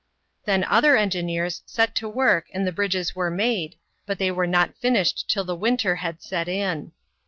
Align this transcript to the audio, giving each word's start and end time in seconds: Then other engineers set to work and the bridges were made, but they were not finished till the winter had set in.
Then 0.45 0.63
other 0.63 0.97
engineers 0.97 1.61
set 1.67 1.93
to 1.97 2.09
work 2.09 2.47
and 2.55 2.65
the 2.65 2.71
bridges 2.71 3.15
were 3.15 3.29
made, 3.29 3.75
but 4.07 4.17
they 4.17 4.31
were 4.31 4.47
not 4.47 4.75
finished 4.79 5.29
till 5.29 5.43
the 5.43 5.55
winter 5.55 5.97
had 5.97 6.23
set 6.23 6.47
in. 6.47 6.91